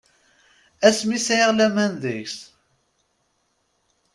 Asmi 0.87 1.19
sɛiɣ 1.25 1.49
laman 1.57 1.93
deg-s. 2.03 2.37